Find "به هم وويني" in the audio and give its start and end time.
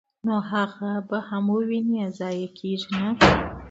1.09-2.01